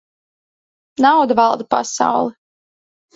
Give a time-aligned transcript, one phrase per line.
[1.05, 2.33] Nauda valda pasauli.